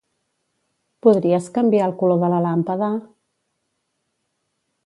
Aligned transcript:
Podries 1.07 1.51
canviar 1.59 1.85
el 1.89 1.95
color 2.01 2.19
de 2.25 2.31
la 2.35 2.41
làmpada? 2.47 2.91